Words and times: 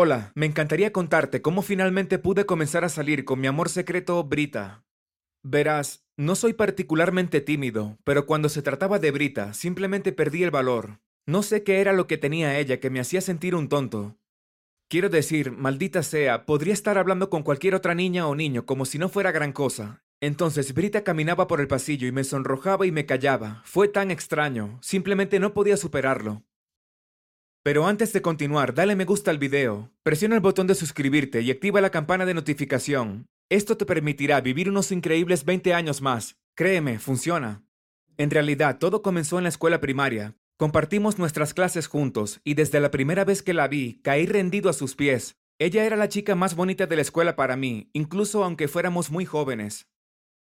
Hola, 0.00 0.30
me 0.36 0.46
encantaría 0.46 0.92
contarte 0.92 1.42
cómo 1.42 1.60
finalmente 1.60 2.20
pude 2.20 2.46
comenzar 2.46 2.84
a 2.84 2.88
salir 2.88 3.24
con 3.24 3.40
mi 3.40 3.48
amor 3.48 3.68
secreto 3.68 4.22
Brita. 4.22 4.84
Verás, 5.42 6.06
no 6.16 6.36
soy 6.36 6.52
particularmente 6.52 7.40
tímido, 7.40 7.98
pero 8.04 8.24
cuando 8.24 8.48
se 8.48 8.62
trataba 8.62 9.00
de 9.00 9.10
Brita, 9.10 9.54
simplemente 9.54 10.12
perdí 10.12 10.44
el 10.44 10.52
valor. 10.52 11.00
No 11.26 11.42
sé 11.42 11.64
qué 11.64 11.80
era 11.80 11.92
lo 11.92 12.06
que 12.06 12.16
tenía 12.16 12.60
ella 12.60 12.78
que 12.78 12.90
me 12.90 13.00
hacía 13.00 13.20
sentir 13.20 13.56
un 13.56 13.68
tonto. 13.68 14.16
Quiero 14.88 15.08
decir, 15.08 15.50
maldita 15.50 16.04
sea, 16.04 16.46
podría 16.46 16.74
estar 16.74 16.96
hablando 16.96 17.28
con 17.28 17.42
cualquier 17.42 17.74
otra 17.74 17.96
niña 17.96 18.28
o 18.28 18.36
niño 18.36 18.66
como 18.66 18.84
si 18.84 19.00
no 19.00 19.08
fuera 19.08 19.32
gran 19.32 19.50
cosa. 19.50 20.04
Entonces 20.20 20.74
Brita 20.74 21.02
caminaba 21.02 21.48
por 21.48 21.60
el 21.60 21.66
pasillo 21.66 22.06
y 22.06 22.12
me 22.12 22.22
sonrojaba 22.22 22.86
y 22.86 22.92
me 22.92 23.04
callaba. 23.04 23.62
Fue 23.64 23.88
tan 23.88 24.12
extraño, 24.12 24.78
simplemente 24.80 25.40
no 25.40 25.54
podía 25.54 25.76
superarlo. 25.76 26.44
Pero 27.68 27.86
antes 27.86 28.14
de 28.14 28.22
continuar, 28.22 28.72
dale 28.72 28.96
me 28.96 29.04
gusta 29.04 29.30
al 29.30 29.36
video, 29.36 29.90
presiona 30.02 30.34
el 30.34 30.40
botón 30.40 30.66
de 30.66 30.74
suscribirte 30.74 31.42
y 31.42 31.50
activa 31.50 31.82
la 31.82 31.90
campana 31.90 32.24
de 32.24 32.32
notificación. 32.32 33.26
Esto 33.50 33.76
te 33.76 33.84
permitirá 33.84 34.40
vivir 34.40 34.70
unos 34.70 34.90
increíbles 34.90 35.44
20 35.44 35.74
años 35.74 36.00
más. 36.00 36.38
Créeme, 36.54 36.98
funciona. 36.98 37.62
En 38.16 38.30
realidad, 38.30 38.78
todo 38.78 39.02
comenzó 39.02 39.36
en 39.36 39.42
la 39.42 39.50
escuela 39.50 39.82
primaria. 39.82 40.34
Compartimos 40.56 41.18
nuestras 41.18 41.52
clases 41.52 41.88
juntos 41.88 42.40
y 42.42 42.54
desde 42.54 42.80
la 42.80 42.90
primera 42.90 43.26
vez 43.26 43.42
que 43.42 43.52
la 43.52 43.68
vi, 43.68 44.00
caí 44.02 44.24
rendido 44.24 44.70
a 44.70 44.72
sus 44.72 44.96
pies. 44.96 45.36
Ella 45.58 45.84
era 45.84 45.96
la 45.96 46.08
chica 46.08 46.34
más 46.34 46.56
bonita 46.56 46.86
de 46.86 46.96
la 46.96 47.02
escuela 47.02 47.36
para 47.36 47.58
mí, 47.58 47.90
incluso 47.92 48.44
aunque 48.44 48.68
fuéramos 48.68 49.10
muy 49.10 49.26
jóvenes. 49.26 49.88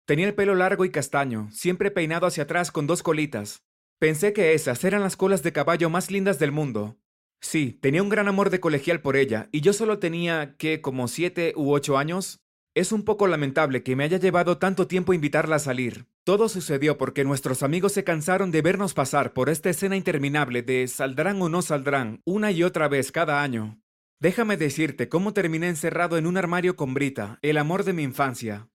Tenía 0.07 0.29
el 0.29 0.37
pelo 0.37 0.55
largo 0.55 0.85
y 0.85 0.91
castaño, 0.91 1.49
siempre 1.51 1.91
peinado 1.91 2.29
hacia 2.29 2.45
atrás 2.45 2.71
con 2.71 2.87
dos 2.87 3.03
colitas. 3.03 3.65
Pensé 3.99 4.33
que 4.33 4.55
esas 4.55 4.85
eran 4.85 5.01
las 5.01 5.17
colas 5.17 5.43
de 5.43 5.53
caballo 5.53 5.91
más 5.91 6.13
lindas 6.13 6.39
del 6.39 6.53
mundo, 6.53 6.97
Sí, 7.41 7.79
tenía 7.81 8.03
un 8.03 8.09
gran 8.09 8.29
amor 8.29 8.51
de 8.51 8.61
colegial 8.61 9.01
por 9.01 9.17
ella, 9.17 9.49
y 9.53 9.61
yo 9.61 9.73
solo 9.73 9.99
tenía, 9.99 10.57
¿qué? 10.59 10.81
como 10.81 11.09
siete 11.09 11.53
u 11.57 11.73
ocho 11.73 11.97
años. 11.97 12.41
Es 12.75 12.93
un 12.93 13.05
poco 13.05 13.27
lamentable 13.27 13.83
que 13.83 13.97
me 13.97 14.05
haya 14.05 14.19
llevado 14.19 14.59
tanto 14.59 14.87
tiempo 14.87 15.13
invitarla 15.13 15.57
a 15.57 15.61
salir. 15.61 16.07
Todo 16.23 16.49
sucedió 16.49 16.99
porque 16.99 17.25
nuestros 17.25 17.63
amigos 17.63 17.93
se 17.93 18.05
cansaron 18.05 18.51
de 18.51 18.63
vernos 18.63 18.95
pasar 18.95 19.33
por 19.33 19.49
esta 19.49 19.71
escena 19.71 19.97
interminable 19.97 20.63
de 20.63 20.87
saldrán 20.87 21.41
o 21.43 21.49
no 21.49 21.63
saldrán 21.63 22.21
una 22.25 22.53
y 22.53 22.63
otra 22.63 22.87
vez 22.87 23.11
cada 23.11 23.43
año. 23.43 23.81
Déjame 24.21 24.57
decirte 24.57 25.09
cómo 25.09 25.33
terminé 25.33 25.69
encerrado 25.69 26.19
en 26.19 26.27
un 26.27 26.37
armario 26.37 26.77
con 26.77 26.93
Brita, 26.93 27.39
el 27.43 27.57
amor 27.57 27.85
de 27.85 27.95
mi 27.95 28.03
infancia. 28.03 28.69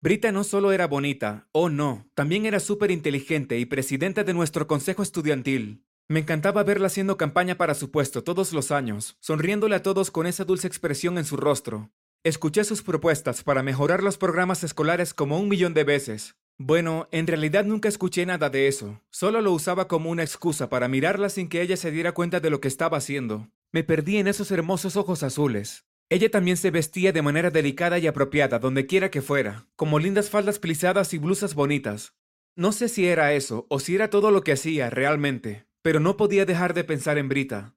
Brita 0.00 0.32
no 0.32 0.44
solo 0.44 0.72
era 0.72 0.86
bonita, 0.86 1.48
oh 1.52 1.68
no, 1.68 2.08
también 2.14 2.46
era 2.46 2.60
súper 2.60 2.92
inteligente 2.92 3.58
y 3.58 3.66
presidenta 3.66 4.24
de 4.24 4.34
nuestro 4.34 4.66
consejo 4.66 5.02
estudiantil. 5.02 5.84
Me 6.10 6.20
encantaba 6.20 6.64
verla 6.64 6.86
haciendo 6.86 7.18
campaña 7.18 7.58
para 7.58 7.74
su 7.74 7.90
puesto 7.90 8.24
todos 8.24 8.54
los 8.54 8.70
años, 8.70 9.18
sonriéndole 9.20 9.76
a 9.76 9.82
todos 9.82 10.10
con 10.10 10.26
esa 10.26 10.46
dulce 10.46 10.66
expresión 10.66 11.18
en 11.18 11.26
su 11.26 11.36
rostro. 11.36 11.90
Escuché 12.24 12.64
sus 12.64 12.82
propuestas 12.82 13.44
para 13.44 13.62
mejorar 13.62 14.02
los 14.02 14.16
programas 14.16 14.64
escolares 14.64 15.12
como 15.12 15.38
un 15.38 15.50
millón 15.50 15.74
de 15.74 15.84
veces. 15.84 16.36
Bueno, 16.56 17.08
en 17.12 17.26
realidad 17.26 17.66
nunca 17.66 17.90
escuché 17.90 18.24
nada 18.24 18.48
de 18.48 18.68
eso, 18.68 19.02
solo 19.10 19.42
lo 19.42 19.52
usaba 19.52 19.86
como 19.86 20.08
una 20.08 20.22
excusa 20.22 20.70
para 20.70 20.88
mirarla 20.88 21.28
sin 21.28 21.46
que 21.46 21.60
ella 21.60 21.76
se 21.76 21.90
diera 21.90 22.12
cuenta 22.12 22.40
de 22.40 22.48
lo 22.48 22.62
que 22.62 22.68
estaba 22.68 22.96
haciendo. 22.96 23.50
Me 23.70 23.84
perdí 23.84 24.16
en 24.16 24.28
esos 24.28 24.50
hermosos 24.50 24.96
ojos 24.96 25.22
azules. 25.22 25.84
Ella 26.08 26.30
también 26.30 26.56
se 26.56 26.70
vestía 26.70 27.12
de 27.12 27.20
manera 27.20 27.50
delicada 27.50 27.98
y 27.98 28.06
apropiada 28.06 28.58
donde 28.58 28.86
quiera 28.86 29.10
que 29.10 29.20
fuera, 29.20 29.68
como 29.76 29.98
lindas 29.98 30.30
faldas 30.30 30.58
plisadas 30.58 31.12
y 31.12 31.18
blusas 31.18 31.54
bonitas. 31.54 32.14
No 32.56 32.72
sé 32.72 32.88
si 32.88 33.06
era 33.06 33.34
eso 33.34 33.66
o 33.68 33.78
si 33.78 33.94
era 33.94 34.08
todo 34.08 34.30
lo 34.30 34.42
que 34.42 34.52
hacía 34.52 34.88
realmente, 34.90 35.67
pero 35.88 36.00
no 36.00 36.18
podía 36.18 36.44
dejar 36.44 36.74
de 36.74 36.84
pensar 36.84 37.16
en 37.16 37.30
Brita. 37.30 37.74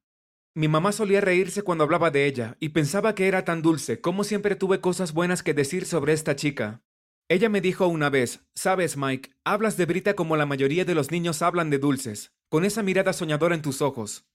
Mi 0.53 0.67
mamá 0.67 0.91
solía 0.91 1.21
reírse 1.21 1.61
cuando 1.61 1.85
hablaba 1.85 2.11
de 2.11 2.25
ella 2.25 2.57
y 2.59 2.67
pensaba 2.67 3.15
que 3.15 3.29
era 3.29 3.45
tan 3.45 3.61
dulce, 3.61 4.01
como 4.01 4.25
siempre 4.25 4.57
tuve 4.57 4.81
cosas 4.81 5.13
buenas 5.13 5.43
que 5.43 5.53
decir 5.53 5.85
sobre 5.85 6.11
esta 6.11 6.35
chica. 6.35 6.83
Ella 7.29 7.47
me 7.47 7.61
dijo 7.61 7.87
una 7.87 8.09
vez, 8.09 8.41
sabes 8.53 8.97
Mike, 8.97 9.31
hablas 9.45 9.77
de 9.77 9.85
Brita 9.85 10.13
como 10.13 10.35
la 10.35 10.45
mayoría 10.45 10.83
de 10.83 10.93
los 10.93 11.09
niños 11.09 11.41
hablan 11.41 11.69
de 11.69 11.79
dulces, 11.79 12.33
con 12.49 12.65
esa 12.65 12.83
mirada 12.83 13.13
soñadora 13.13 13.55
en 13.55 13.61
tus 13.61 13.81
ojos. 13.81 14.25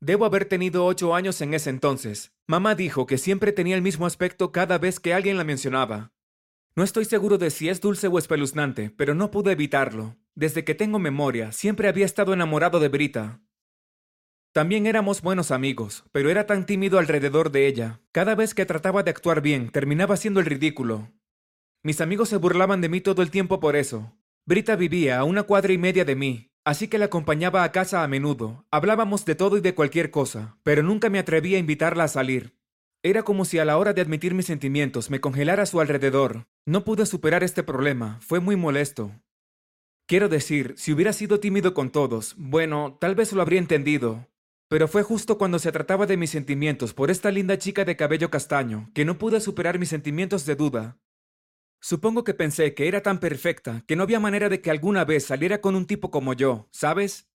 Debo 0.00 0.24
haber 0.24 0.46
tenido 0.46 0.86
ocho 0.86 1.14
años 1.14 1.38
en 1.42 1.52
ese 1.52 1.68
entonces. 1.68 2.32
Mamá 2.46 2.76
dijo 2.76 3.04
que 3.04 3.18
siempre 3.18 3.52
tenía 3.52 3.76
el 3.76 3.82
mismo 3.82 4.06
aspecto 4.06 4.52
cada 4.52 4.78
vez 4.78 5.00
que 5.00 5.12
alguien 5.12 5.36
la 5.36 5.44
mencionaba. 5.44 6.14
No 6.74 6.82
estoy 6.82 7.04
seguro 7.04 7.36
de 7.36 7.50
si 7.50 7.68
es 7.68 7.82
dulce 7.82 8.06
o 8.08 8.18
espeluznante, 8.18 8.88
pero 8.88 9.14
no 9.14 9.30
pude 9.30 9.52
evitarlo. 9.52 10.16
Desde 10.36 10.64
que 10.64 10.74
tengo 10.74 10.98
memoria, 10.98 11.50
siempre 11.50 11.88
había 11.88 12.04
estado 12.04 12.34
enamorado 12.34 12.78
de 12.78 12.88
Brita. 12.88 13.40
También 14.52 14.86
éramos 14.86 15.22
buenos 15.22 15.50
amigos, 15.50 16.04
pero 16.12 16.28
era 16.28 16.44
tan 16.44 16.66
tímido 16.66 16.98
alrededor 16.98 17.50
de 17.50 17.66
ella. 17.66 18.02
Cada 18.12 18.34
vez 18.34 18.52
que 18.52 18.66
trataba 18.66 19.02
de 19.02 19.10
actuar 19.10 19.40
bien, 19.40 19.70
terminaba 19.70 20.18
siendo 20.18 20.40
el 20.40 20.46
ridículo. 20.46 21.10
Mis 21.82 22.02
amigos 22.02 22.28
se 22.28 22.36
burlaban 22.36 22.82
de 22.82 22.90
mí 22.90 23.00
todo 23.00 23.22
el 23.22 23.30
tiempo 23.30 23.60
por 23.60 23.76
eso. 23.76 24.14
Brita 24.44 24.76
vivía 24.76 25.18
a 25.18 25.24
una 25.24 25.44
cuadra 25.44 25.72
y 25.72 25.78
media 25.78 26.04
de 26.04 26.16
mí, 26.16 26.50
así 26.66 26.88
que 26.88 26.98
la 26.98 27.06
acompañaba 27.06 27.64
a 27.64 27.72
casa 27.72 28.02
a 28.02 28.08
menudo. 28.08 28.66
Hablábamos 28.70 29.24
de 29.24 29.36
todo 29.36 29.56
y 29.56 29.62
de 29.62 29.74
cualquier 29.74 30.10
cosa, 30.10 30.58
pero 30.62 30.82
nunca 30.82 31.08
me 31.08 31.18
atreví 31.18 31.54
a 31.54 31.58
invitarla 31.58 32.04
a 32.04 32.08
salir. 32.08 32.58
Era 33.02 33.22
como 33.22 33.46
si 33.46 33.58
a 33.58 33.64
la 33.64 33.78
hora 33.78 33.94
de 33.94 34.02
admitir 34.02 34.34
mis 34.34 34.46
sentimientos 34.46 35.08
me 35.08 35.20
congelara 35.20 35.62
a 35.62 35.66
su 35.66 35.80
alrededor. 35.80 36.46
No 36.66 36.84
pude 36.84 37.06
superar 37.06 37.42
este 37.42 37.62
problema, 37.62 38.18
fue 38.20 38.40
muy 38.40 38.56
molesto. 38.56 39.12
Quiero 40.06 40.28
decir, 40.28 40.74
si 40.76 40.92
hubiera 40.92 41.12
sido 41.12 41.40
tímido 41.40 41.74
con 41.74 41.90
todos, 41.90 42.36
bueno, 42.38 42.96
tal 43.00 43.16
vez 43.16 43.32
lo 43.32 43.42
habría 43.42 43.58
entendido. 43.58 44.28
Pero 44.68 44.86
fue 44.86 45.02
justo 45.02 45.36
cuando 45.36 45.58
se 45.58 45.72
trataba 45.72 46.06
de 46.06 46.16
mis 46.16 46.30
sentimientos 46.30 46.94
por 46.94 47.10
esta 47.10 47.32
linda 47.32 47.58
chica 47.58 47.84
de 47.84 47.96
cabello 47.96 48.30
castaño, 48.30 48.90
que 48.94 49.04
no 49.04 49.18
pude 49.18 49.40
superar 49.40 49.80
mis 49.80 49.88
sentimientos 49.88 50.46
de 50.46 50.54
duda. 50.54 50.98
Supongo 51.80 52.22
que 52.22 52.34
pensé 52.34 52.74
que 52.74 52.86
era 52.86 53.02
tan 53.02 53.18
perfecta 53.18 53.82
que 53.86 53.96
no 53.96 54.04
había 54.04 54.20
manera 54.20 54.48
de 54.48 54.60
que 54.60 54.70
alguna 54.70 55.04
vez 55.04 55.26
saliera 55.26 55.60
con 55.60 55.74
un 55.74 55.86
tipo 55.86 56.12
como 56.12 56.34
yo, 56.34 56.68
¿sabes? 56.70 57.28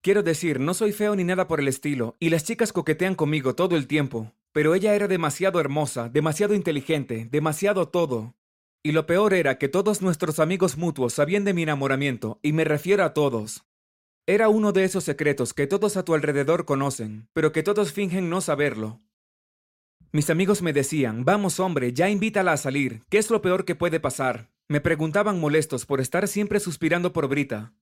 Quiero 0.00 0.22
decir, 0.22 0.60
no 0.60 0.74
soy 0.74 0.92
feo 0.92 1.16
ni 1.16 1.24
nada 1.24 1.48
por 1.48 1.58
el 1.58 1.66
estilo, 1.66 2.16
y 2.20 2.30
las 2.30 2.44
chicas 2.44 2.72
coquetean 2.72 3.16
conmigo 3.16 3.56
todo 3.56 3.76
el 3.76 3.88
tiempo, 3.88 4.32
pero 4.52 4.76
ella 4.76 4.94
era 4.94 5.08
demasiado 5.08 5.58
hermosa, 5.58 6.08
demasiado 6.08 6.54
inteligente, 6.54 7.26
demasiado 7.30 7.88
todo. 7.88 8.36
Y 8.82 8.92
lo 8.92 9.06
peor 9.06 9.34
era 9.34 9.58
que 9.58 9.68
todos 9.68 10.02
nuestros 10.02 10.38
amigos 10.38 10.76
mutuos 10.76 11.14
sabían 11.14 11.44
de 11.44 11.54
mi 11.54 11.64
enamoramiento, 11.64 12.38
y 12.42 12.52
me 12.52 12.64
refiero 12.64 13.04
a 13.04 13.12
todos. 13.12 13.64
Era 14.26 14.48
uno 14.48 14.72
de 14.72 14.84
esos 14.84 15.04
secretos 15.04 15.54
que 15.54 15.66
todos 15.66 15.96
a 15.96 16.04
tu 16.04 16.14
alrededor 16.14 16.64
conocen, 16.64 17.28
pero 17.32 17.50
que 17.50 17.62
todos 17.62 17.92
fingen 17.92 18.28
no 18.28 18.40
saberlo. 18.40 19.00
Mis 20.12 20.30
amigos 20.30 20.62
me 20.62 20.72
decían, 20.72 21.24
vamos 21.24 21.60
hombre, 21.60 21.92
ya 21.92 22.08
invítala 22.08 22.52
a 22.52 22.56
salir, 22.56 23.02
¿qué 23.10 23.18
es 23.18 23.30
lo 23.30 23.42
peor 23.42 23.64
que 23.64 23.74
puede 23.74 24.00
pasar? 24.00 24.50
Me 24.68 24.80
preguntaban 24.80 25.40
molestos 25.40 25.86
por 25.86 26.00
estar 26.00 26.28
siempre 26.28 26.60
suspirando 26.60 27.12
por 27.12 27.26
Brita. 27.26 27.74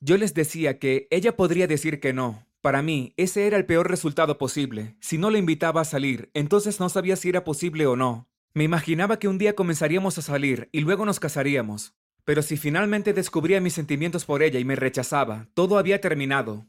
Yo 0.00 0.16
les 0.16 0.32
decía 0.34 0.78
que 0.78 1.06
ella 1.10 1.36
podría 1.36 1.66
decir 1.66 2.00
que 2.00 2.12
no. 2.12 2.46
Para 2.60 2.82
mí, 2.82 3.14
ese 3.16 3.46
era 3.46 3.56
el 3.56 3.66
peor 3.66 3.88
resultado 3.88 4.36
posible. 4.36 4.96
Si 5.00 5.16
no 5.16 5.30
la 5.30 5.38
invitaba 5.38 5.82
a 5.82 5.84
salir, 5.84 6.30
entonces 6.34 6.80
no 6.80 6.88
sabía 6.88 7.16
si 7.16 7.28
era 7.28 7.44
posible 7.44 7.86
o 7.86 7.94
no. 7.94 8.28
Me 8.58 8.64
imaginaba 8.64 9.20
que 9.20 9.28
un 9.28 9.38
día 9.38 9.54
comenzaríamos 9.54 10.18
a 10.18 10.22
salir 10.22 10.68
y 10.72 10.80
luego 10.80 11.06
nos 11.06 11.20
casaríamos. 11.20 11.94
Pero 12.24 12.42
si 12.42 12.56
finalmente 12.56 13.12
descubría 13.12 13.60
mis 13.60 13.74
sentimientos 13.74 14.24
por 14.24 14.42
ella 14.42 14.58
y 14.58 14.64
me 14.64 14.74
rechazaba, 14.74 15.46
todo 15.54 15.78
había 15.78 16.00
terminado. 16.00 16.66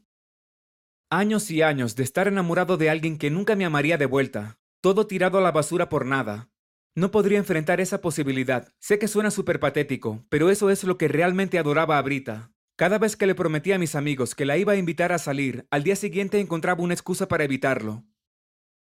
Años 1.10 1.50
y 1.50 1.62
años 1.62 1.96
de 1.96 2.04
estar 2.04 2.28
enamorado 2.28 2.76
de 2.76 2.90
alguien 2.90 3.18
que 3.18 3.32
nunca 3.32 3.56
me 3.56 3.64
amaría 3.64 3.98
de 3.98 4.06
vuelta, 4.06 4.60
todo 4.80 5.08
tirado 5.08 5.38
a 5.38 5.40
la 5.40 5.50
basura 5.50 5.88
por 5.88 6.06
nada. 6.06 6.48
No 6.94 7.10
podría 7.10 7.38
enfrentar 7.38 7.80
esa 7.80 8.00
posibilidad. 8.00 8.72
Sé 8.78 9.00
que 9.00 9.08
suena 9.08 9.32
súper 9.32 9.58
patético, 9.58 10.24
pero 10.28 10.48
eso 10.48 10.70
es 10.70 10.84
lo 10.84 10.96
que 10.96 11.08
realmente 11.08 11.58
adoraba 11.58 11.98
a 11.98 12.02
Brita. 12.02 12.52
Cada 12.76 13.00
vez 13.00 13.16
que 13.16 13.26
le 13.26 13.34
prometía 13.34 13.74
a 13.74 13.78
mis 13.78 13.96
amigos 13.96 14.36
que 14.36 14.46
la 14.46 14.56
iba 14.56 14.74
a 14.74 14.76
invitar 14.76 15.10
a 15.10 15.18
salir, 15.18 15.66
al 15.72 15.82
día 15.82 15.96
siguiente 15.96 16.38
encontraba 16.38 16.84
una 16.84 16.94
excusa 16.94 17.26
para 17.26 17.42
evitarlo. 17.42 18.04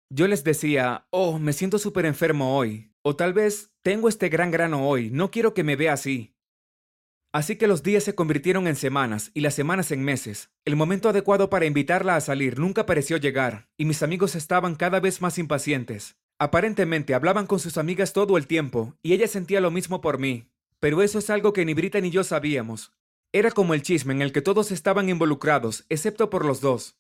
Yo 0.10 0.28
les 0.28 0.46
decía, 0.46 1.06
oh, 1.10 1.38
me 1.38 1.52
siento 1.52 1.80
súper 1.80 2.06
enfermo 2.06 2.58
hoy. 2.58 2.92
O 3.02 3.16
tal 3.18 3.34
vez, 3.34 3.72
tengo 3.82 4.08
este 4.08 4.30
gran 4.30 4.52
grano 4.52 4.88
hoy, 4.88 5.10
no 5.12 5.32
quiero 5.32 5.54
que 5.54 5.64
me 5.64 5.76
vea 5.76 5.94
así. 5.94 6.34
Así 7.34 7.58
que 7.58 7.68
los 7.68 7.84
días 7.84 8.06
se 8.06 8.16
convirtieron 8.16 8.68
en 8.68 8.78
semanas 8.78 9.32
y 9.34 9.42
las 9.42 9.54
semanas 9.54 9.92
en 9.92 10.04
meses. 10.04 10.50
El 10.64 10.78
momento 10.78 11.10
adecuado 11.10 11.50
para 11.50 11.66
invitarla 11.66 12.16
a 12.16 12.22
salir 12.22 12.58
nunca 12.58 12.86
pareció 12.86 13.18
llegar, 13.18 13.70
y 13.78 13.84
mis 13.84 14.02
amigos 14.02 14.36
estaban 14.36 14.76
cada 14.76 15.02
vez 15.02 15.22
más 15.22 15.38
impacientes. 15.38 16.16
Aparentemente 16.40 17.14
hablaban 17.14 17.46
con 17.46 17.60
sus 17.60 17.78
amigas 17.78 18.14
todo 18.14 18.38
el 18.38 18.48
tiempo, 18.48 18.96
y 19.04 19.14
ella 19.14 19.28
sentía 19.28 19.60
lo 19.60 19.72
mismo 19.72 20.00
por 20.00 20.20
mí. 20.20 20.50
Pero 20.80 21.02
eso 21.02 21.20
es 21.20 21.30
algo 21.30 21.52
que 21.52 21.66
ni 21.66 21.74
Brita 21.74 22.00
ni 22.00 22.12
yo 22.12 22.24
sabíamos. 22.24 22.94
Era 23.34 23.52
como 23.52 23.74
el 23.74 23.82
chisme 23.82 24.14
en 24.14 24.22
el 24.22 24.32
que 24.32 24.42
todos 24.42 24.72
estaban 24.72 25.10
involucrados, 25.10 25.86
excepto 25.90 26.30
por 26.30 26.46
los 26.46 26.62
dos. 26.62 26.96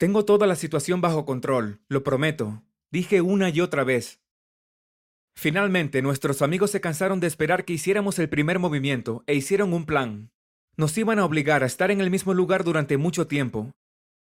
Tengo 0.00 0.24
toda 0.24 0.46
la 0.46 0.56
situación 0.56 1.02
bajo 1.02 1.26
control, 1.26 1.82
lo 1.86 2.02
prometo, 2.02 2.62
dije 2.90 3.20
una 3.20 3.50
y 3.50 3.60
otra 3.60 3.84
vez. 3.84 4.18
Finalmente, 5.36 6.00
nuestros 6.00 6.40
amigos 6.40 6.70
se 6.70 6.80
cansaron 6.80 7.20
de 7.20 7.26
esperar 7.26 7.66
que 7.66 7.74
hiciéramos 7.74 8.18
el 8.18 8.30
primer 8.30 8.58
movimiento 8.58 9.24
e 9.26 9.34
hicieron 9.34 9.74
un 9.74 9.84
plan. 9.84 10.30
Nos 10.78 10.96
iban 10.96 11.18
a 11.18 11.26
obligar 11.26 11.62
a 11.62 11.66
estar 11.66 11.90
en 11.90 12.00
el 12.00 12.10
mismo 12.10 12.32
lugar 12.32 12.64
durante 12.64 12.96
mucho 12.96 13.26
tiempo. 13.26 13.72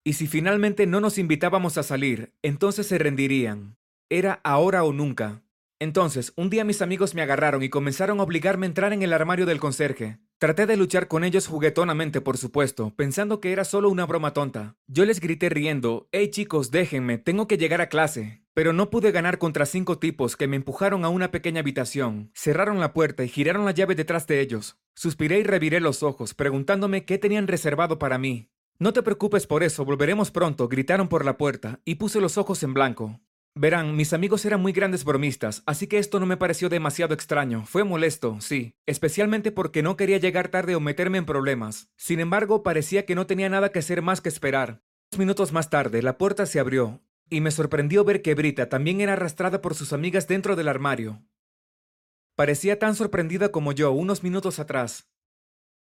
Y 0.03 0.15
si 0.15 0.27
finalmente 0.27 0.85
no 0.85 0.99
nos 0.99 1.17
invitábamos 1.17 1.77
a 1.77 1.83
salir, 1.83 2.33
entonces 2.41 2.85
se 2.85 2.97
rendirían. 2.97 3.77
Era 4.09 4.41
ahora 4.43 4.83
o 4.83 4.91
nunca. 4.91 5.43
Entonces, 5.81 6.33
un 6.35 6.49
día 6.49 6.65
mis 6.65 6.81
amigos 6.81 7.15
me 7.15 7.21
agarraron 7.21 7.63
y 7.63 7.69
comenzaron 7.69 8.19
a 8.19 8.23
obligarme 8.23 8.65
a 8.65 8.67
entrar 8.67 8.91
en 8.91 9.01
el 9.01 9.13
armario 9.13 9.45
del 9.45 9.61
conserje. 9.61 10.19
Traté 10.37 10.65
de 10.65 10.75
luchar 10.75 11.07
con 11.07 11.23
ellos 11.23 11.47
juguetonamente, 11.47 12.19
por 12.19 12.37
supuesto, 12.37 12.93
pensando 12.97 13.39
que 13.39 13.53
era 13.53 13.63
solo 13.63 13.89
una 13.89 14.05
broma 14.05 14.33
tonta. 14.33 14.75
Yo 14.87 15.05
les 15.05 15.21
grité 15.21 15.47
riendo, 15.47 16.09
hey 16.11 16.31
chicos, 16.31 16.69
déjenme, 16.71 17.17
tengo 17.17 17.47
que 17.47 17.57
llegar 17.57 17.79
a 17.79 17.87
clase. 17.87 18.43
Pero 18.53 18.73
no 18.73 18.89
pude 18.89 19.13
ganar 19.13 19.37
contra 19.37 19.65
cinco 19.65 19.99
tipos 19.99 20.35
que 20.35 20.47
me 20.47 20.57
empujaron 20.57 21.05
a 21.05 21.09
una 21.09 21.31
pequeña 21.31 21.61
habitación, 21.61 22.29
cerraron 22.35 22.81
la 22.81 22.91
puerta 22.91 23.23
y 23.23 23.29
giraron 23.29 23.63
la 23.63 23.71
llave 23.71 23.95
detrás 23.95 24.27
de 24.27 24.41
ellos. 24.41 24.77
Suspiré 24.95 25.39
y 25.39 25.43
reviré 25.43 25.79
los 25.79 26.03
ojos, 26.03 26.33
preguntándome 26.33 27.05
qué 27.05 27.17
tenían 27.17 27.47
reservado 27.47 27.99
para 27.99 28.17
mí. 28.17 28.49
No 28.79 28.91
te 28.91 29.01
preocupes 29.01 29.47
por 29.47 29.63
eso, 29.63 29.85
volveremos 29.85 30.29
pronto, 30.29 30.67
gritaron 30.67 31.07
por 31.07 31.23
la 31.23 31.37
puerta, 31.37 31.79
y 31.85 31.95
puse 31.95 32.19
los 32.19 32.37
ojos 32.37 32.63
en 32.63 32.73
blanco. 32.73 33.21
Verán, 33.59 33.97
mis 33.97 34.13
amigos 34.13 34.45
eran 34.45 34.61
muy 34.61 34.71
grandes 34.71 35.03
bromistas, 35.03 35.63
así 35.65 35.85
que 35.87 35.97
esto 35.97 36.21
no 36.21 36.25
me 36.25 36.37
pareció 36.37 36.69
demasiado 36.69 37.13
extraño. 37.13 37.65
Fue 37.65 37.83
molesto, 37.83 38.39
sí, 38.39 38.73
especialmente 38.85 39.51
porque 39.51 39.83
no 39.83 39.97
quería 39.97 40.17
llegar 40.17 40.47
tarde 40.47 40.75
o 40.75 40.79
meterme 40.79 41.17
en 41.17 41.25
problemas. 41.25 41.89
Sin 41.97 42.21
embargo, 42.21 42.63
parecía 42.63 43.05
que 43.05 43.15
no 43.15 43.27
tenía 43.27 43.49
nada 43.49 43.73
que 43.73 43.79
hacer 43.79 44.01
más 44.01 44.21
que 44.21 44.29
esperar. 44.29 44.81
Dos 45.11 45.19
minutos 45.19 45.51
más 45.51 45.69
tarde, 45.69 46.01
la 46.01 46.17
puerta 46.17 46.45
se 46.45 46.61
abrió, 46.61 47.01
y 47.29 47.41
me 47.41 47.51
sorprendió 47.51 48.05
ver 48.05 48.21
que 48.21 48.33
Brita 48.33 48.69
también 48.69 49.01
era 49.01 49.11
arrastrada 49.11 49.59
por 49.59 49.75
sus 49.75 49.91
amigas 49.91 50.25
dentro 50.25 50.55
del 50.55 50.69
armario. 50.69 51.21
Parecía 52.37 52.79
tan 52.79 52.95
sorprendida 52.95 53.49
como 53.51 53.73
yo 53.73 53.91
unos 53.91 54.23
minutos 54.23 54.59
atrás. 54.59 55.09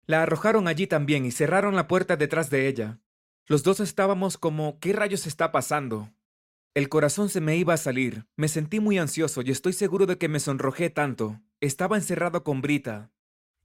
La 0.04 0.22
arrojaron 0.22 0.69
allí 0.69 0.86
también 0.86 1.24
y 1.24 1.30
cerraron 1.30 1.74
la 1.74 1.88
puerta 1.88 2.19
detrás 2.19 2.50
de 2.50 2.69
ella. 2.69 3.00
Los 3.46 3.62
dos 3.62 3.80
estábamos 3.80 4.36
como 4.36 4.78
¿qué 4.78 4.92
rayos 4.92 5.26
está 5.26 5.52
pasando? 5.52 6.10
El 6.74 6.88
corazón 6.88 7.28
se 7.28 7.42
me 7.42 7.56
iba 7.56 7.74
a 7.74 7.76
salir. 7.76 8.24
Me 8.34 8.48
sentí 8.48 8.80
muy 8.80 8.96
ansioso 8.96 9.42
y 9.42 9.50
estoy 9.50 9.74
seguro 9.74 10.06
de 10.06 10.16
que 10.16 10.28
me 10.28 10.40
sonrojé 10.40 10.88
tanto. 10.88 11.38
Estaba 11.60 11.98
encerrado 11.98 12.44
con 12.44 12.62
Brita. 12.62 13.10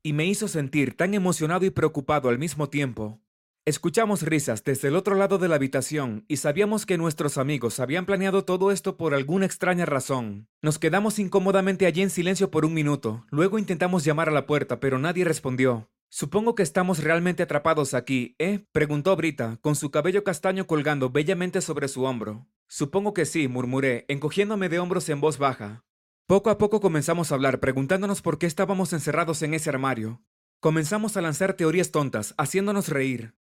Y 0.03 0.11
me 0.11 0.25
hizo 0.25 0.49
sentir 0.49 0.95
tan 0.97 1.13
emocionado 1.13 1.65
y 1.65 1.69
preocupado 1.69 2.27
al 2.27 2.37
mismo 2.37 2.67
tiempo. 2.67 3.21
Escuchamos 3.63 4.23
risas 4.23 4.63
desde 4.65 4.89
el 4.89 4.95
otro 4.97 5.15
lado 5.15 5.37
de 5.37 5.47
la 5.47 5.55
habitación 5.55 6.25
y 6.27 6.37
sabíamos 6.37 6.85
que 6.85 6.97
nuestros 6.97 7.37
amigos 7.37 7.79
habían 7.79 8.05
planeado 8.05 8.43
todo 8.43 8.71
esto 8.71 8.97
por 8.97 9.13
alguna 9.13 9.45
extraña 9.45 9.85
razón. 9.85 10.49
Nos 10.61 10.77
quedamos 10.77 11.17
incómodamente 11.17 11.85
allí 11.85 12.01
en 12.01 12.09
silencio 12.09 12.51
por 12.51 12.65
un 12.65 12.73
minuto. 12.73 13.25
Luego 13.29 13.57
intentamos 13.57 14.03
llamar 14.03 14.27
a 14.27 14.33
la 14.33 14.45
puerta, 14.45 14.81
pero 14.81 14.99
nadie 14.99 15.23
respondió. 15.23 15.89
Supongo 16.09 16.55
que 16.55 16.63
estamos 16.63 17.03
realmente 17.03 17.43
atrapados 17.43 17.93
aquí, 17.93 18.35
¿eh? 18.39 18.65
preguntó 18.71 19.15
Brita, 19.15 19.57
con 19.61 19.75
su 19.75 19.91
cabello 19.91 20.23
castaño 20.23 20.65
colgando 20.65 21.09
bellamente 21.09 21.61
sobre 21.61 21.89
su 21.89 22.03
hombro. 22.03 22.47
Supongo 22.67 23.13
que 23.13 23.25
sí, 23.25 23.47
murmuré, 23.47 24.05
encogiéndome 24.07 24.69
de 24.69 24.79
hombros 24.79 25.09
en 25.09 25.19
voz 25.19 25.37
baja. 25.37 25.85
Poco 26.25 26.49
a 26.49 26.57
poco 26.57 26.79
comenzamos 26.81 27.31
a 27.31 27.35
hablar, 27.35 27.59
preguntándonos 27.59 28.21
por 28.21 28.37
qué 28.37 28.45
estábamos 28.45 28.93
encerrados 28.93 29.41
en 29.41 29.53
ese 29.53 29.69
armario. 29.69 30.23
Comenzamos 30.59 31.17
a 31.17 31.21
lanzar 31.21 31.53
teorías 31.53 31.91
tontas, 31.91 32.33
haciéndonos 32.37 32.89
reír. 32.89 33.35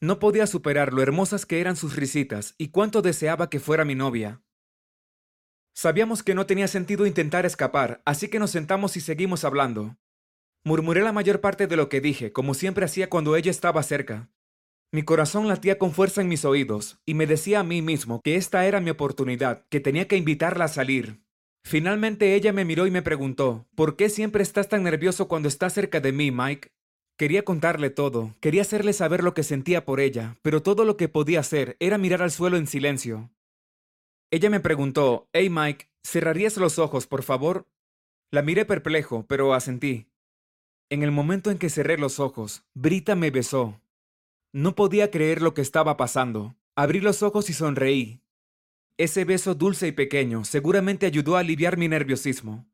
No 0.00 0.18
podía 0.18 0.46
superar 0.46 0.92
lo 0.92 1.02
hermosas 1.02 1.46
que 1.46 1.60
eran 1.60 1.76
sus 1.76 1.96
risitas 1.96 2.54
y 2.58 2.68
cuánto 2.68 3.02
deseaba 3.02 3.48
que 3.48 3.60
fuera 3.60 3.84
mi 3.84 3.94
novia. 3.94 4.42
Sabíamos 5.74 6.22
que 6.22 6.34
no 6.34 6.46
tenía 6.46 6.68
sentido 6.68 7.06
intentar 7.06 7.46
escapar, 7.46 8.02
así 8.04 8.28
que 8.28 8.38
nos 8.38 8.50
sentamos 8.50 8.96
y 8.96 9.00
seguimos 9.00 9.44
hablando. 9.44 9.96
Murmuré 10.66 11.02
la 11.02 11.12
mayor 11.12 11.42
parte 11.42 11.66
de 11.66 11.76
lo 11.76 11.90
que 11.90 12.00
dije, 12.00 12.32
como 12.32 12.54
siempre 12.54 12.86
hacía 12.86 13.10
cuando 13.10 13.36
ella 13.36 13.50
estaba 13.50 13.82
cerca. 13.82 14.30
Mi 14.92 15.02
corazón 15.02 15.46
latía 15.46 15.78
con 15.78 15.92
fuerza 15.92 16.22
en 16.22 16.28
mis 16.28 16.46
oídos, 16.46 16.98
y 17.04 17.12
me 17.12 17.26
decía 17.26 17.60
a 17.60 17.64
mí 17.64 17.82
mismo 17.82 18.22
que 18.22 18.36
esta 18.36 18.64
era 18.64 18.80
mi 18.80 18.88
oportunidad, 18.88 19.66
que 19.68 19.80
tenía 19.80 20.08
que 20.08 20.16
invitarla 20.16 20.64
a 20.64 20.68
salir. 20.68 21.22
Finalmente 21.66 22.34
ella 22.34 22.54
me 22.54 22.64
miró 22.64 22.86
y 22.86 22.90
me 22.90 23.02
preguntó, 23.02 23.66
¿por 23.74 23.96
qué 23.96 24.08
siempre 24.08 24.42
estás 24.42 24.70
tan 24.70 24.82
nervioso 24.84 25.28
cuando 25.28 25.48
estás 25.48 25.74
cerca 25.74 26.00
de 26.00 26.12
mí, 26.12 26.30
Mike? 26.30 26.70
Quería 27.18 27.44
contarle 27.44 27.90
todo, 27.90 28.34
quería 28.40 28.62
hacerle 28.62 28.94
saber 28.94 29.22
lo 29.22 29.34
que 29.34 29.42
sentía 29.42 29.84
por 29.84 30.00
ella, 30.00 30.38
pero 30.40 30.62
todo 30.62 30.86
lo 30.86 30.96
que 30.96 31.08
podía 31.08 31.40
hacer 31.40 31.76
era 31.78 31.98
mirar 31.98 32.22
al 32.22 32.30
suelo 32.30 32.56
en 32.56 32.66
silencio. 32.66 33.30
Ella 34.30 34.48
me 34.48 34.60
preguntó, 34.60 35.28
Hey 35.34 35.50
Mike, 35.50 35.90
¿cerrarías 36.02 36.56
los 36.56 36.78
ojos, 36.78 37.06
por 37.06 37.22
favor? 37.22 37.68
La 38.30 38.40
miré 38.40 38.64
perplejo, 38.64 39.26
pero 39.28 39.52
asentí. 39.52 40.08
En 40.90 41.02
el 41.02 41.10
momento 41.10 41.50
en 41.50 41.58
que 41.58 41.70
cerré 41.70 41.98
los 41.98 42.20
ojos, 42.20 42.64
Brita 42.74 43.14
me 43.14 43.30
besó. 43.30 43.80
No 44.52 44.74
podía 44.74 45.10
creer 45.10 45.42
lo 45.42 45.54
que 45.54 45.62
estaba 45.62 45.96
pasando. 45.96 46.56
Abrí 46.76 47.00
los 47.00 47.22
ojos 47.22 47.50
y 47.50 47.52
sonreí. 47.52 48.20
Ese 48.96 49.24
beso 49.24 49.54
dulce 49.54 49.88
y 49.88 49.92
pequeño 49.92 50.44
seguramente 50.44 51.06
ayudó 51.06 51.36
a 51.36 51.40
aliviar 51.40 51.76
mi 51.76 51.88
nerviosismo. 51.88 52.66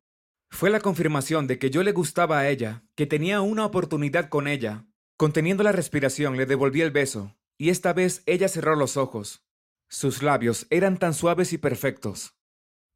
Fue 0.51 0.69
la 0.69 0.81
confirmación 0.81 1.47
de 1.47 1.59
que 1.59 1.71
yo 1.71 1.83
le 1.83 1.93
gustaba 1.93 2.41
a 2.41 2.49
ella, 2.49 2.83
que 2.97 3.07
tenía 3.07 3.41
una 3.41 3.65
oportunidad 3.65 4.29
con 4.29 4.49
ella. 4.49 4.87
Conteniendo 5.17 5.63
la 5.63 5.73
respiración 5.73 6.37
le 6.37 6.47
devolví 6.47 6.81
el 6.81 6.91
beso, 6.91 7.37
y 7.57 7.71
esta 7.71 7.93
vez 7.93 8.23
ella 8.27 8.49
cerró 8.49 8.75
los 8.75 8.97
ojos. 8.97 9.45
Sus 9.89 10.23
labios 10.23 10.67
eran 10.71 10.99
tan 10.99 11.15
suaves 11.15 11.53
y 11.53 11.59
perfectos. 11.59 12.35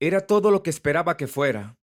Era 0.01 0.27
todo 0.27 0.51
lo 0.51 0.63
que 0.63 0.71
esperaba 0.71 1.17
que 1.17 1.29
fuera. 1.29 1.79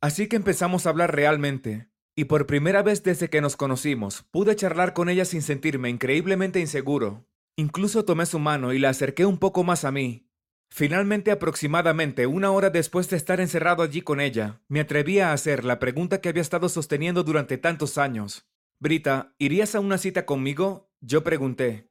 Así 0.00 0.28
que 0.28 0.36
empezamos 0.36 0.86
a 0.86 0.90
hablar 0.90 1.14
realmente, 1.14 1.88
y 2.16 2.24
por 2.24 2.46
primera 2.46 2.82
vez 2.82 3.02
desde 3.02 3.28
que 3.28 3.40
nos 3.40 3.56
conocimos, 3.56 4.24
pude 4.30 4.54
charlar 4.56 4.94
con 4.94 5.08
ella 5.08 5.24
sin 5.24 5.42
sentirme 5.42 5.90
increíblemente 5.90 6.60
inseguro. 6.60 7.26
Incluso 7.56 8.04
tomé 8.04 8.26
su 8.26 8.38
mano 8.38 8.72
y 8.72 8.78
la 8.78 8.90
acerqué 8.90 9.26
un 9.26 9.38
poco 9.38 9.64
más 9.64 9.84
a 9.84 9.92
mí. 9.92 10.28
Finalmente, 10.70 11.30
aproximadamente 11.30 12.26
una 12.26 12.50
hora 12.50 12.70
después 12.70 13.08
de 13.08 13.16
estar 13.16 13.40
encerrado 13.40 13.82
allí 13.82 14.00
con 14.02 14.20
ella, 14.20 14.60
me 14.68 14.80
atreví 14.80 15.20
a 15.20 15.32
hacer 15.32 15.64
la 15.64 15.78
pregunta 15.78 16.20
que 16.20 16.28
había 16.28 16.42
estado 16.42 16.68
sosteniendo 16.68 17.22
durante 17.22 17.58
tantos 17.58 17.96
años. 17.96 18.48
Brita, 18.80 19.34
¿irías 19.38 19.74
a 19.74 19.80
una 19.80 19.98
cita 19.98 20.26
conmigo? 20.26 20.90
Yo 21.00 21.22
pregunté. 21.22 21.90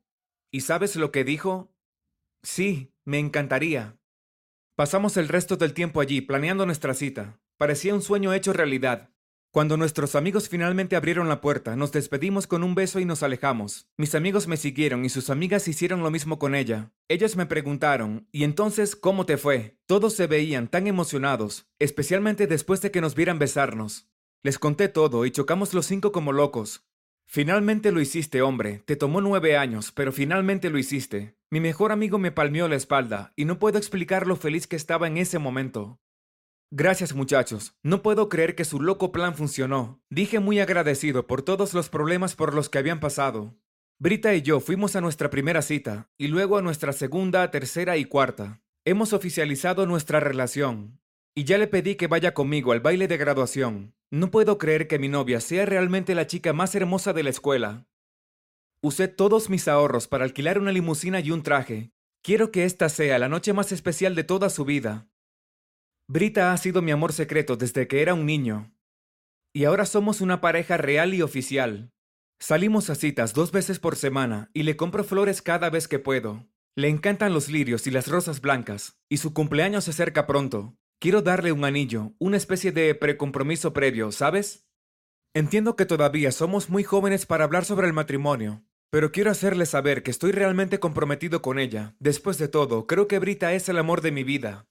¿Y 0.52 0.62
sabes 0.62 0.96
lo 0.98 1.12
que 1.12 1.24
dijo? 1.24 1.74
Sí, 2.44 2.94
me 3.06 3.20
encantaría. 3.20 3.98
Pasamos 4.76 5.16
el 5.18 5.30
resto 5.30 5.56
del 5.56 5.74
tiempo 5.74 6.02
allí 6.02 6.20
planeando 6.20 6.66
nuestra 6.66 6.94
cita. 6.94 7.40
Parecía 7.58 7.94
un 7.94 8.02
sueño 8.02 8.34
hecho 8.34 8.52
realidad. 8.52 9.13
Cuando 9.54 9.78
nuestros 9.78 10.16
amigos 10.16 10.50
finalmente 10.50 10.96
abrieron 10.96 11.30
la 11.30 11.40
puerta, 11.40 11.76
nos 11.76 11.92
despedimos 11.92 12.48
con 12.48 12.64
un 12.64 12.74
beso 12.74 13.00
y 13.00 13.06
nos 13.06 13.22
alejamos. 13.22 13.88
Mis 13.98 14.16
amigos 14.16 14.48
me 14.48 14.58
siguieron 14.58 15.06
y 15.06 15.10
sus 15.10 15.30
amigas 15.30 15.68
hicieron 15.68 16.02
lo 16.02 16.10
mismo 16.10 16.40
con 16.40 16.56
ella. 16.56 16.92
Ellos 17.08 17.36
me 17.36 17.46
preguntaron, 17.46 18.28
¿y 18.32 18.46
entonces 18.46 18.96
cómo 18.96 19.28
te 19.28 19.38
fue? 19.38 19.78
Todos 19.86 20.16
se 20.16 20.26
veían 20.26 20.70
tan 20.70 20.88
emocionados, 20.88 21.68
especialmente 21.78 22.48
después 22.48 22.82
de 22.82 22.90
que 22.90 23.00
nos 23.00 23.14
vieran 23.14 23.38
besarnos. 23.38 24.10
Les 24.42 24.58
conté 24.58 24.90
todo 24.90 25.24
y 25.24 25.30
chocamos 25.30 25.76
los 25.76 25.86
cinco 25.86 26.12
como 26.12 26.32
locos. 26.32 26.88
Finalmente 27.28 27.92
lo 27.92 28.02
hiciste, 28.02 28.42
hombre. 28.42 28.82
Te 28.88 28.96
tomó 28.96 29.22
nueve 29.22 29.56
años, 29.56 29.92
pero 29.92 30.12
finalmente 30.12 30.72
lo 30.72 30.80
hiciste. 30.80 31.38
Mi 31.52 31.60
mejor 31.60 31.92
amigo 31.92 32.18
me 32.18 32.32
palmeó 32.32 32.68
la 32.68 32.76
espalda, 32.76 33.34
y 33.36 33.46
no 33.46 33.60
puedo 33.60 33.78
explicar 33.78 34.26
lo 34.26 34.36
feliz 34.36 34.66
que 34.66 34.78
estaba 34.78 35.06
en 35.06 35.18
ese 35.18 35.38
momento. 35.38 36.00
Gracias 36.76 37.14
muchachos, 37.14 37.76
no 37.84 38.02
puedo 38.02 38.30
creer 38.30 38.56
que 38.56 38.66
su 38.66 38.82
loco 38.82 39.12
plan 39.12 39.36
funcionó. 39.36 40.02
Dije 40.10 40.40
muy 40.40 40.60
agradecido 40.60 41.28
por 41.28 41.44
todos 41.44 41.76
los 41.76 41.88
problemas 41.88 42.36
por 42.36 42.56
los 42.56 42.68
que 42.68 42.80
habían 42.80 43.00
pasado. 43.00 43.54
Brita 44.00 44.34
y 44.34 44.42
yo 44.42 44.60
fuimos 44.60 44.96
a 44.96 45.02
nuestra 45.02 45.30
primera 45.30 45.62
cita, 45.62 46.10
y 46.18 46.30
luego 46.30 46.58
a 46.58 46.64
nuestra 46.64 46.92
segunda, 46.92 47.52
tercera 47.52 47.98
y 47.98 48.06
cuarta. 48.06 48.64
Hemos 48.86 49.14
oficializado 49.14 49.86
nuestra 49.86 50.20
relación. 50.20 51.00
Y 51.36 51.44
ya 51.44 51.60
le 51.60 51.68
pedí 51.68 51.94
que 51.94 52.08
vaya 52.08 52.34
conmigo 52.34 52.72
al 52.72 52.80
baile 52.80 53.08
de 53.08 53.18
graduación. 53.18 53.94
No 54.10 54.32
puedo 54.32 54.58
creer 54.58 54.88
que 54.88 54.98
mi 54.98 55.10
novia 55.10 55.42
sea 55.42 55.68
realmente 55.68 56.16
la 56.16 56.26
chica 56.26 56.54
más 56.54 56.74
hermosa 56.74 57.14
de 57.14 57.22
la 57.22 57.30
escuela. 57.30 57.86
Usé 58.82 59.08
todos 59.08 59.48
mis 59.48 59.68
ahorros 59.68 60.08
para 60.08 60.24
alquilar 60.24 60.58
una 60.58 60.72
limusina 60.72 61.20
y 61.20 61.30
un 61.30 61.44
traje. 61.44 61.92
Quiero 62.24 62.50
que 62.50 62.66
esta 62.66 62.90
sea 62.90 63.20
la 63.20 63.30
noche 63.30 63.54
más 63.54 63.72
especial 63.72 64.16
de 64.16 64.24
toda 64.24 64.50
su 64.50 64.66
vida. 64.66 65.08
Brita 66.08 66.52
ha 66.52 66.58
sido 66.58 66.82
mi 66.82 66.92
amor 66.92 67.14
secreto 67.14 67.56
desde 67.56 67.88
que 67.88 68.02
era 68.02 68.14
un 68.14 68.26
niño. 68.26 68.74
Y 69.54 69.64
ahora 69.64 69.86
somos 69.86 70.20
una 70.20 70.42
pareja 70.42 70.78
real 70.78 71.14
y 71.14 71.22
oficial. 71.22 71.92
Salimos 72.40 72.90
a 72.90 72.96
citas 72.96 73.34
dos 73.34 73.54
veces 73.54 73.80
por 73.80 73.96
semana 73.96 74.50
y 74.54 74.64
le 74.64 74.76
compro 74.76 75.06
flores 75.06 75.42
cada 75.42 75.70
vez 75.70 75.88
que 75.88 76.00
puedo. 76.00 76.46
Le 76.76 76.90
encantan 76.90 77.34
los 77.34 77.50
lirios 77.50 77.88
y 77.88 77.92
las 77.92 78.08
rosas 78.08 78.42
blancas, 78.42 79.00
y 79.08 79.18
su 79.18 79.34
cumpleaños 79.34 79.86
se 79.86 79.92
acerca 79.92 80.28
pronto. 80.28 80.76
Quiero 81.00 81.22
darle 81.22 81.52
un 81.52 81.64
anillo, 81.64 82.14
una 82.18 82.36
especie 82.36 82.72
de 82.72 82.96
precompromiso 82.96 83.72
previo, 83.72 84.12
¿sabes? 84.12 84.68
Entiendo 85.34 85.76
que 85.76 85.86
todavía 85.86 86.32
somos 86.32 86.70
muy 86.70 86.84
jóvenes 86.84 87.26
para 87.26 87.46
hablar 87.46 87.64
sobre 87.64 87.88
el 87.88 87.94
matrimonio, 87.94 88.64
pero 88.90 89.12
quiero 89.12 89.32
hacerle 89.32 89.66
saber 89.66 90.04
que 90.04 90.12
estoy 90.12 90.32
realmente 90.32 90.80
comprometido 90.80 91.42
con 91.42 91.60
ella. 91.60 91.96
Después 92.00 92.38
de 92.38 92.48
todo, 92.50 92.88
creo 92.88 93.08
que 93.08 93.20
Brita 93.20 93.54
es 93.54 93.70
el 93.70 93.78
amor 93.78 94.02
de 94.02 94.12
mi 94.12 94.24
vida. 94.24 94.68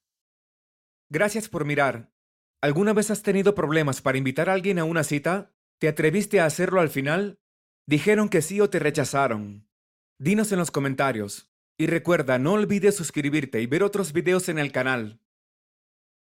Gracias 1.12 1.50
por 1.50 1.66
mirar. 1.66 2.10
¿Alguna 2.62 2.94
vez 2.94 3.10
has 3.10 3.22
tenido 3.22 3.54
problemas 3.54 4.00
para 4.00 4.16
invitar 4.16 4.48
a 4.48 4.54
alguien 4.54 4.78
a 4.78 4.84
una 4.84 5.04
cita? 5.04 5.52
¿Te 5.78 5.86
atreviste 5.86 6.40
a 6.40 6.46
hacerlo 6.46 6.80
al 6.80 6.88
final? 6.88 7.38
¿Dijeron 7.86 8.30
que 8.30 8.40
sí 8.40 8.62
o 8.62 8.70
te 8.70 8.78
rechazaron? 8.78 9.68
Dinos 10.18 10.52
en 10.52 10.58
los 10.58 10.70
comentarios. 10.70 11.50
Y 11.76 11.86
recuerda, 11.86 12.38
no 12.38 12.54
olvides 12.54 12.96
suscribirte 12.96 13.60
y 13.60 13.66
ver 13.66 13.82
otros 13.82 14.14
videos 14.14 14.48
en 14.48 14.58
el 14.58 14.72
canal. 14.72 15.20